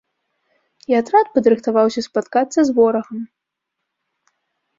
І 0.91 0.95
атрад 1.01 1.27
падрыхтаваўся 1.35 2.01
спаткацца 2.07 2.59
з 2.71 2.75
ворагам. 2.79 3.21